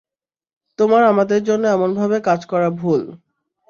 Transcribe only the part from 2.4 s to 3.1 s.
করা ভুল।